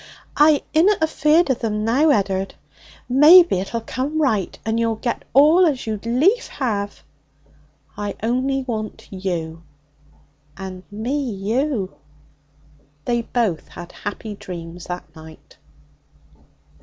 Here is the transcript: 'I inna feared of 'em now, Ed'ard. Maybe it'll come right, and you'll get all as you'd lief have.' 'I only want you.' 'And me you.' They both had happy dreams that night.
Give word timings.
'I 0.35 0.63
inna 0.73 1.05
feared 1.05 1.51
of 1.51 1.63
'em 1.63 1.85
now, 1.85 2.09
Ed'ard. 2.09 2.55
Maybe 3.07 3.59
it'll 3.59 3.81
come 3.81 4.19
right, 4.19 4.57
and 4.65 4.79
you'll 4.79 4.95
get 4.95 5.25
all 5.31 5.63
as 5.67 5.85
you'd 5.85 6.07
lief 6.07 6.47
have.' 6.47 7.03
'I 7.95 8.15
only 8.23 8.63
want 8.63 9.07
you.' 9.11 9.61
'And 10.57 10.81
me 10.89 11.19
you.' 11.31 11.93
They 13.05 13.21
both 13.21 13.67
had 13.67 13.91
happy 13.91 14.33
dreams 14.33 14.85
that 14.85 15.03
night. 15.15 15.57